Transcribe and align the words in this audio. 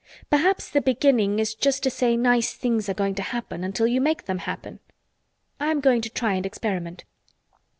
Perhaps 0.31 0.71
the 0.71 0.81
beginning 0.81 1.37
is 1.37 1.53
just 1.53 1.83
to 1.83 1.91
say 1.91 2.17
nice 2.17 2.55
things 2.55 2.89
are 2.89 2.93
going 2.95 3.13
to 3.13 3.21
happen 3.21 3.63
until 3.63 3.85
you 3.85 4.01
make 4.01 4.25
them 4.25 4.39
happen. 4.39 4.79
I 5.59 5.69
am 5.69 5.79
going 5.79 6.01
to 6.01 6.09
try 6.09 6.33
and 6.33 6.43
experiment." 6.43 7.03